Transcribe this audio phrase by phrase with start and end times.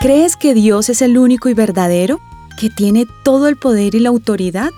[0.00, 2.22] ¿Crees que Dios es el único y verdadero?
[2.58, 4.70] ¿Que tiene todo el poder y la autoridad?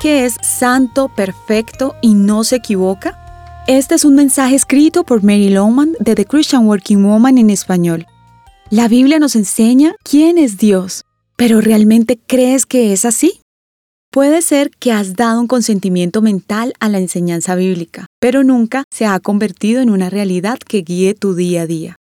[0.00, 3.62] ¿Que es santo, perfecto y no se equivoca?
[3.66, 8.06] Este es un mensaje escrito por Mary Lowman de The Christian Working Woman en español.
[8.70, 11.04] La Biblia nos enseña quién es Dios,
[11.36, 13.42] pero ¿realmente crees que es así?
[14.10, 19.04] Puede ser que has dado un consentimiento mental a la enseñanza bíblica, pero nunca se
[19.04, 21.99] ha convertido en una realidad que guíe tu día a día.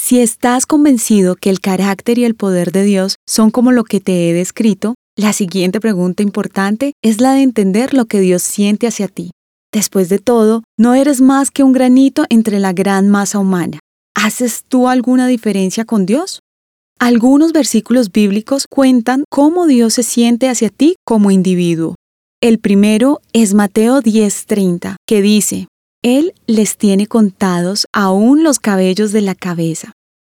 [0.00, 3.98] Si estás convencido que el carácter y el poder de Dios son como lo que
[4.00, 8.86] te he descrito, la siguiente pregunta importante es la de entender lo que Dios siente
[8.86, 9.32] hacia ti.
[9.72, 13.80] Después de todo, no eres más que un granito entre la gran masa humana.
[14.14, 16.38] ¿Haces tú alguna diferencia con Dios?
[17.00, 21.96] Algunos versículos bíblicos cuentan cómo Dios se siente hacia ti como individuo.
[22.40, 25.66] El primero es Mateo 10:30, que dice,
[26.02, 29.92] Él les tiene contados aún los cabellos de la cabeza.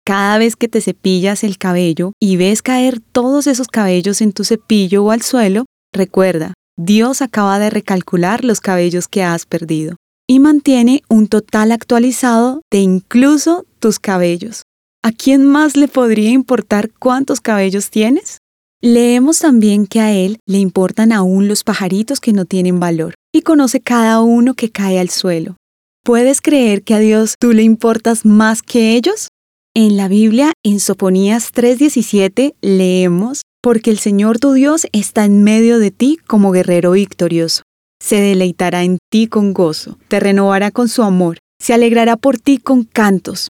[0.07, 4.45] Cada vez que te cepillas el cabello y ves caer todos esos cabellos en tu
[4.45, 10.39] cepillo o al suelo, recuerda, Dios acaba de recalcular los cabellos que has perdido y
[10.39, 14.63] mantiene un total actualizado de incluso tus cabellos.
[15.03, 18.39] ¿A quién más le podría importar cuántos cabellos tienes?
[18.83, 23.43] Leemos también que a Él le importan aún los pajaritos que no tienen valor y
[23.43, 25.57] conoce cada uno que cae al suelo.
[26.03, 29.29] ¿Puedes creer que a Dios tú le importas más que ellos?
[29.77, 35.79] En la Biblia, en Soponías 3:17, leemos, porque el Señor tu Dios está en medio
[35.79, 37.65] de ti como guerrero victorioso.
[38.03, 42.57] Se deleitará en ti con gozo, te renovará con su amor, se alegrará por ti
[42.57, 43.49] con cantos.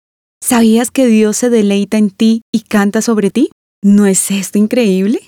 [0.42, 3.50] ¿Sabías que Dios se deleita en ti y canta sobre ti?
[3.84, 5.20] ¿No es esto increíble?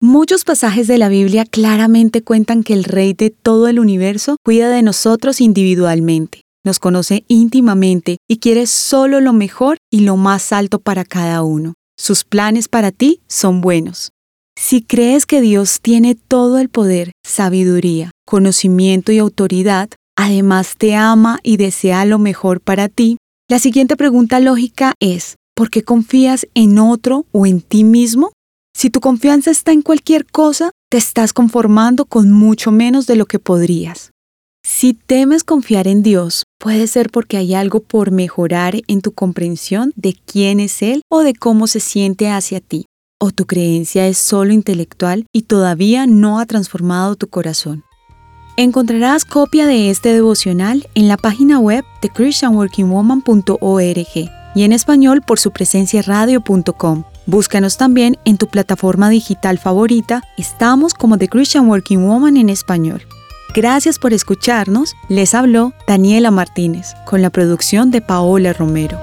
[0.00, 4.70] Muchos pasajes de la Biblia claramente cuentan que el Rey de todo el universo cuida
[4.70, 10.78] de nosotros individualmente, nos conoce íntimamente y quiere solo lo mejor y lo más alto
[10.78, 11.74] para cada uno.
[11.98, 14.10] Sus planes para ti son buenos.
[14.56, 21.38] Si crees que Dios tiene todo el poder, sabiduría, conocimiento y autoridad, además te ama
[21.42, 26.78] y desea lo mejor para ti, la siguiente pregunta lógica es, ¿por qué confías en
[26.78, 28.32] otro o en ti mismo?
[28.76, 33.26] Si tu confianza está en cualquier cosa, te estás conformando con mucho menos de lo
[33.26, 34.10] que podrías.
[34.64, 39.92] Si temes confiar en Dios, puede ser porque hay algo por mejorar en tu comprensión
[39.96, 42.86] de quién es Él o de cómo se siente hacia ti.
[43.20, 47.84] O tu creencia es solo intelectual y todavía no ha transformado tu corazón.
[48.56, 55.38] Encontrarás copia de este devocional en la página web de christianworkingwoman.org y en español por
[55.38, 57.04] su presencia radio.com.
[57.26, 60.22] Búscanos también en tu plataforma digital favorita.
[60.36, 63.02] Estamos como The Christian Working Woman en español.
[63.58, 64.94] Gracias por escucharnos.
[65.08, 69.00] Les habló Daniela Martínez con la producción de Paola Romero.